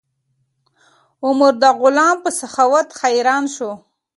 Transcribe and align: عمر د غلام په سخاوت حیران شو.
عمر 1.25 1.53
د 1.63 1.63
غلام 1.81 2.17
په 2.23 2.29
سخاوت 2.39 2.87
حیران 2.99 3.43
شو. 3.55 3.71